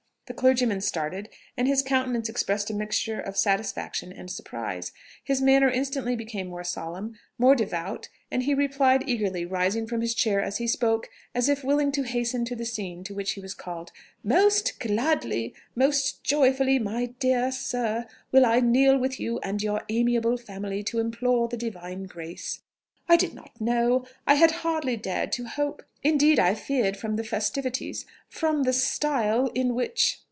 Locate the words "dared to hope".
24.95-25.83